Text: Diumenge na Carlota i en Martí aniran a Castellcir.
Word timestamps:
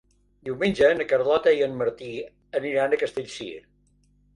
Diumenge 0.47 0.89
na 1.01 1.07
Carlota 1.11 1.55
i 1.59 1.63
en 1.67 1.77
Martí 1.85 2.11
aniran 2.63 2.93
a 3.01 3.05
Castellcir. 3.07 3.57